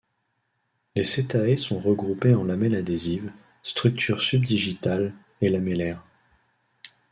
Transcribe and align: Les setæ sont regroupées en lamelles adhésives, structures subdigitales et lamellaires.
Les 0.95 1.03
setæ 1.03 1.57
sont 1.57 1.79
regroupées 1.79 2.33
en 2.33 2.43
lamelles 2.43 2.73
adhésives, 2.73 3.31
structures 3.61 4.19
subdigitales 4.23 5.13
et 5.41 5.49
lamellaires. 5.51 6.03